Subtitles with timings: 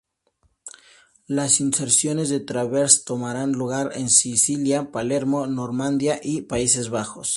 [1.27, 7.29] Las inserciones de Travers tomarán lugar en Sicilia, Palermo, Normandía y Países Bajos.